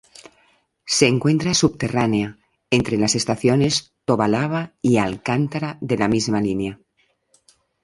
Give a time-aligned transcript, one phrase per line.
[0.95, 2.39] Se encuentra subterránea,
[2.71, 6.79] entre las estaciones Tobalaba y Alcántara de la misma línea.